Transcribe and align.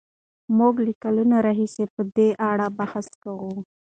موږ 0.57 0.75
له 0.85 0.93
کلونو 1.03 1.35
راهیسې 1.47 1.83
په 1.93 2.01
دې 2.15 2.29
اړه 2.49 2.67
بحث 2.79 3.07
کوو. 3.23 3.51